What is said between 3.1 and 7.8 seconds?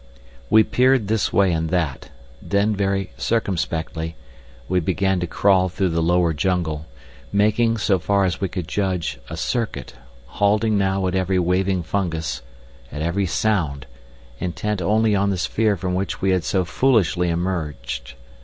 circumspectly, we began to crawl through the lower jungle, making,